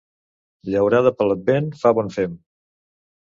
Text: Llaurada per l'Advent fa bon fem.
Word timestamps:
Llaurada 0.75 1.11
per 1.19 1.27
l'Advent 1.27 1.69
fa 1.83 1.93
bon 1.99 2.11
fem. 2.17 2.35